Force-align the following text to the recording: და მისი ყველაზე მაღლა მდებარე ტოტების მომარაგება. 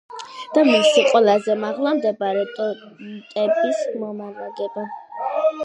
და 0.53 0.61
მისი 0.67 1.03
ყველაზე 1.11 1.57
მაღლა 1.65 1.91
მდებარე 1.99 2.47
ტოტების 2.55 3.85
მომარაგება. 4.05 4.89